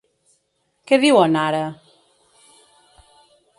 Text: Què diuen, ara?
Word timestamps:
Què 0.91 0.99
diuen, 1.03 1.37
ara? 1.43 1.61